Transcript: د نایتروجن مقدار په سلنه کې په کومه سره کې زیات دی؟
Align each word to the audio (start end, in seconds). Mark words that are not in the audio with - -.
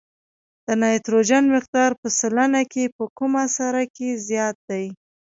د 0.65 0.67
نایتروجن 0.81 1.43
مقدار 1.55 1.91
په 2.01 2.07
سلنه 2.19 2.61
کې 2.71 2.83
په 2.95 3.03
کومه 3.17 3.43
سره 3.57 3.81
کې 3.95 4.09
زیات 4.27 4.57
دی؟ 4.69 4.85